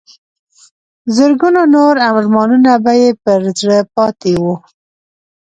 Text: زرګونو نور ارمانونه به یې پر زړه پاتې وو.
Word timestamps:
زرګونو 1.15 1.61
نور 1.75 1.93
ارمانونه 2.17 2.71
به 2.83 2.93
یې 3.01 3.09
پر 3.23 3.39
زړه 3.59 3.79
پاتې 3.93 4.33
وو. 4.41 4.53